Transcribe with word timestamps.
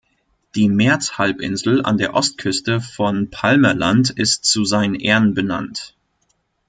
Die 0.55 0.67
Merz-Halbinsel 0.67 1.85
an 1.85 1.99
der 1.99 2.15
Ostküste 2.15 2.81
von 2.81 3.29
Palmerland 3.29 4.09
ist 4.09 4.45
zu 4.45 4.65
seinen 4.65 4.95
Ehren 4.95 5.35
benannt. 5.35 5.93